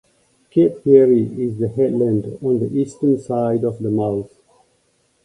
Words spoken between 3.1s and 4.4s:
side of the mouth.